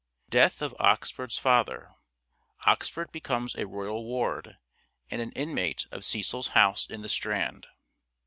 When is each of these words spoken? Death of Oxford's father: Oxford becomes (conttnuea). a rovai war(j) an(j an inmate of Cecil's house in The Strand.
Death 0.31 0.63
of 0.63 0.75
Oxford's 0.79 1.37
father: 1.37 1.93
Oxford 2.65 3.11
becomes 3.11 3.53
(conttnuea). 3.53 3.61
a 3.61 3.67
rovai 3.67 4.03
war(j) 4.03 4.55
an(j 5.11 5.21
an 5.21 5.31
inmate 5.33 5.85
of 5.91 6.03
Cecil's 6.05 6.47
house 6.57 6.87
in 6.87 7.03
The 7.03 7.07
Strand. 7.09 7.67